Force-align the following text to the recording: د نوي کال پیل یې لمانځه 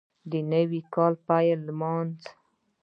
د 0.31 0.33
نوي 0.51 0.81
کال 0.95 1.13
پیل 1.27 1.45
یې 1.49 1.55
لمانځه 1.67 2.31